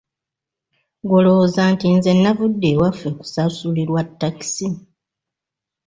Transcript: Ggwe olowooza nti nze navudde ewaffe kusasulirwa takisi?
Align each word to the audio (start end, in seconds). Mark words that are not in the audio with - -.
Ggwe 1.01 1.15
olowooza 1.19 1.61
nti 1.73 1.87
nze 1.95 2.11
navudde 2.21 2.67
ewaffe 2.73 3.07
kusasulirwa 3.19 4.01
takisi? 4.19 4.67